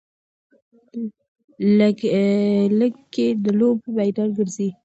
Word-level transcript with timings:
لږکي 2.79 3.25
د 3.43 3.45
لوبې 3.59 3.89
میدان 3.97 4.29
ګرځي. 4.37 4.67